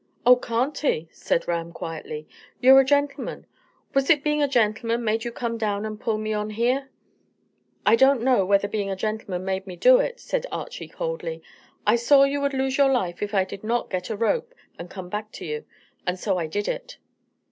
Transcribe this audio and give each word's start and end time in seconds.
"Oh, 0.25 0.35
can't 0.35 0.75
he?" 0.75 1.09
said 1.11 1.47
Ram 1.47 1.71
quietly. 1.71 2.27
"You're 2.59 2.79
a 2.79 2.83
gentleman. 2.83 3.45
Was 3.93 4.09
it 4.09 4.23
being 4.23 4.41
a 4.41 4.47
gentleman 4.47 5.03
made 5.03 5.23
you 5.23 5.31
come 5.31 5.59
down 5.59 5.85
and 5.85 6.01
pull 6.01 6.17
me 6.17 6.33
on 6.33 6.49
here." 6.49 6.89
"I 7.85 7.95
don't 7.95 8.23
know 8.23 8.43
whether 8.43 8.67
being 8.67 8.89
a 8.89 8.95
gentleman 8.95 9.45
made 9.45 9.67
me 9.67 9.75
do 9.75 9.99
it," 9.99 10.19
said 10.19 10.47
Archy 10.51 10.87
coldly. 10.87 11.43
"I 11.85 11.97
saw 11.97 12.23
you 12.23 12.41
would 12.41 12.55
lose 12.55 12.79
your 12.79 12.91
life 12.91 13.21
if 13.21 13.35
I 13.35 13.45
did 13.45 13.63
not 13.63 13.91
get 13.91 14.09
a 14.09 14.15
rope 14.17 14.55
and 14.79 14.89
come 14.89 15.11
to 15.11 15.45
you, 15.45 15.65
and 16.07 16.17
so 16.19 16.39
I 16.39 16.47
did 16.47 16.67
it." 16.67 16.97